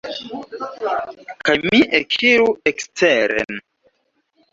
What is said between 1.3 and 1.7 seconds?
Kaj